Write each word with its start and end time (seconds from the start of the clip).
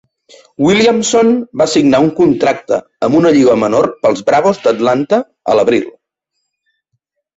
Williamson 0.67 1.27
va 1.61 1.67
signar 1.73 1.99
un 2.05 2.09
contracte 2.19 2.79
amb 3.09 3.19
una 3.19 3.35
lliga 3.37 3.57
menor 3.67 3.89
pels 4.07 4.25
Bravos 4.31 4.63
d'Atlanta 4.65 5.21
a 5.53 5.59
l'abril. 5.61 5.89